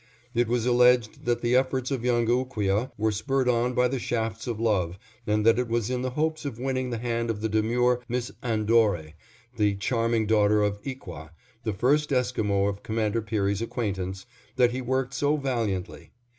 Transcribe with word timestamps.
It 0.33 0.47
was 0.47 0.65
alleged 0.65 1.25
that 1.25 1.41
the 1.41 1.55
efforts 1.55 1.91
of 1.91 2.03
young 2.03 2.25
Ooqueah 2.27 2.91
were 2.97 3.11
spurred 3.11 3.47
on 3.47 3.75
by 3.75 3.87
the 3.87 3.99
shafts 3.99 4.47
of 4.47 4.59
love, 4.59 4.97
and 5.27 5.45
that 5.45 5.59
it 5.59 5.67
was 5.67 5.91
in 5.91 6.01
the 6.01 6.09
hopes 6.09 6.43
of 6.43 6.57
winning 6.57 6.89
the 6.89 6.97
hand 6.97 7.29
of 7.29 7.39
the 7.41 7.47
demure 7.47 8.01
Miss 8.09 8.31
Anadore, 8.41 9.13
the 9.57 9.75
charming 9.75 10.25
daughter 10.25 10.63
of 10.63 10.81
Ikwah, 10.81 11.29
the 11.65 11.73
first 11.73 12.09
Esquimo 12.11 12.65
of 12.67 12.81
Commander 12.81 13.21
Peary's 13.21 13.61
acquaintance, 13.61 14.25
that 14.55 14.71
he 14.71 14.81
worked 14.81 15.13
so 15.13 15.37
valiantly. 15.37 16.09